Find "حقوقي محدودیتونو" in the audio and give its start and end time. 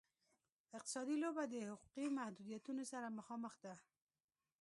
1.69-2.83